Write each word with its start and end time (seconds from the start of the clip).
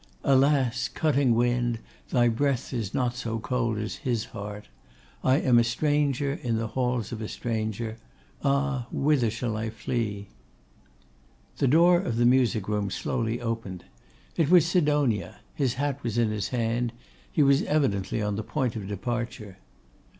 Alas! 0.23 0.87
cutting 0.87 1.35
wind, 1.35 1.77
thy 2.09 2.27
breath 2.27 2.73
is 2.73 2.91
not 2.91 3.13
so 3.15 3.37
cold 3.37 3.77
as 3.77 3.97
his 3.97 4.25
heart! 4.33 4.67
I 5.23 5.35
am 5.41 5.59
a 5.59 5.63
stranger 5.63 6.39
in 6.41 6.55
the 6.57 6.69
halls 6.69 7.11
of 7.11 7.21
a 7.21 7.27
stranger! 7.27 7.97
Ah! 8.43 8.87
whither 8.91 9.29
shall 9.29 9.55
I 9.55 9.69
flee?' 9.69 10.29
The 11.57 11.67
door 11.67 12.01
of 12.01 12.15
the 12.15 12.25
music 12.25 12.67
room 12.67 12.89
slowly 12.89 13.39
opened. 13.41 13.85
It 14.37 14.49
was 14.49 14.65
Sidonia. 14.65 15.39
His 15.53 15.75
hat 15.75 16.01
was 16.01 16.17
in 16.17 16.31
his 16.31 16.47
hand; 16.47 16.93
he 17.31 17.43
was 17.43 17.61
evidently 17.61 18.23
on 18.23 18.37
the 18.37 18.43
point 18.43 18.75
of 18.75 18.87
departure. 18.87 19.59